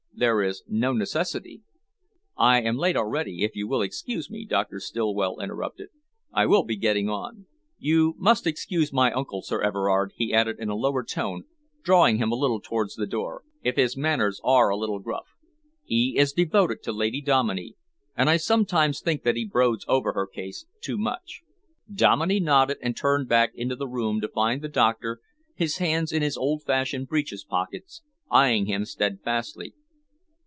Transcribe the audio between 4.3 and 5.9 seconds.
Doctor Stillwell interrupted.